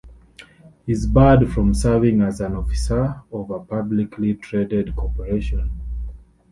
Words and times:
He 0.83 0.93
is 0.93 1.05
barred 1.05 1.47
from 1.51 1.75
serving 1.75 2.21
as 2.23 2.41
an 2.41 2.55
officer 2.55 3.21
of 3.31 3.51
a 3.51 3.59
publicly 3.59 4.33
traded 4.33 4.95
corporation. 4.95 5.69